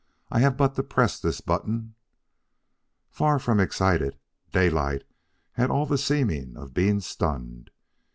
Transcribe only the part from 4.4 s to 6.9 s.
Daylight had all the seeming of